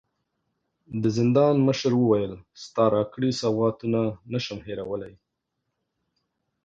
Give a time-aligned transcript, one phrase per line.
[1.01, 5.13] د زندان مشر وويل: ستا راکړي سوغاتونه نه شم هېرولی.